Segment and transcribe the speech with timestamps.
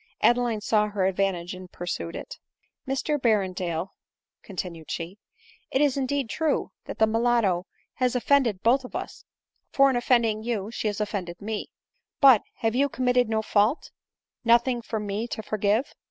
[0.23, 2.39] Adeline saw her advantage, and pursued it."
[2.87, 3.89] Mr Berrendale,"
[4.41, 5.19] continued she,"
[5.71, 9.25] it is indeed true, that the mulatto has offended both of us;
[9.71, 11.67] for in offending you she has offended me;
[12.19, 13.91] but, have you committed no fault,
[14.43, 15.93] nothing for me to forgive